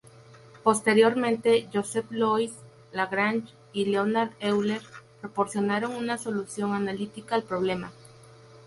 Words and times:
Posteriormente, 0.63 1.69
Joseph 1.71 2.07
Louis 2.09 2.51
Lagrange 2.91 3.53
y 3.71 3.85
Leonhard 3.85 4.31
Euler 4.39 4.81
proporcionaron 5.19 5.91
una 5.93 6.17
solución 6.17 6.73
analítica 6.73 7.35
al 7.35 7.43
problema. 7.43 7.91